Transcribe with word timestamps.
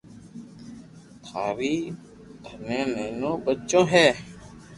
ٿاري 1.25 1.75
نينو 2.63 2.85
نينو 2.95 3.31
ٻچو 3.43 3.81
ھي 3.91 4.07